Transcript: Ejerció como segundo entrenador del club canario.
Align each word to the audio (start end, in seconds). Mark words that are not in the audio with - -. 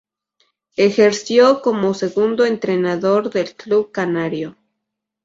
Ejerció 0.77 1.61
como 1.61 1.93
segundo 1.93 2.43
entrenador 2.45 3.29
del 3.29 3.55
club 3.55 3.91
canario. 3.91 4.57